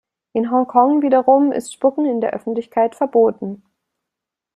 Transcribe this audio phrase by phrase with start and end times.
[0.33, 3.61] In Hongkong wiederum ist Spucken in der Öffentlichkeit verboten.